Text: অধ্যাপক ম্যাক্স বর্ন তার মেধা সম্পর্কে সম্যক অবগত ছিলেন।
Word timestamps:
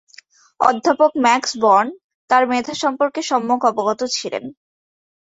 অধ্যাপক 0.59 1.11
ম্যাক্স 1.25 1.51
বর্ন 1.63 1.87
তার 2.29 2.43
মেধা 2.47 2.73
সম্পর্কে 2.83 3.21
সম্যক 3.29 3.61
অবগত 3.71 4.01
ছিলেন। 4.15 4.43